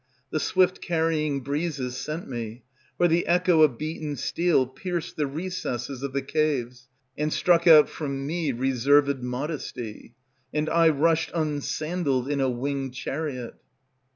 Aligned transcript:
The 0.31 0.39
swift 0.39 0.81
carrying 0.81 1.41
breezes 1.41 1.95
sent 1.95 2.27
me; 2.27 2.63
For 2.97 3.07
the 3.07 3.27
echo 3.27 3.61
of 3.61 3.77
beaten 3.77 4.15
steel 4.15 4.65
pierced 4.65 5.15
the 5.15 5.27
recesses 5.27 6.01
Of 6.01 6.11
the 6.11 6.23
caves, 6.23 6.87
and 7.15 7.31
struck 7.31 7.67
out 7.67 7.87
from 7.87 8.25
me 8.25 8.51
reserved 8.51 9.21
modesty; 9.21 10.15
And 10.51 10.67
I 10.71 10.89
rushed 10.89 11.29
unsandaled 11.35 12.29
in 12.31 12.41
a 12.41 12.49
winged 12.49 12.95
chariot. 12.95 13.53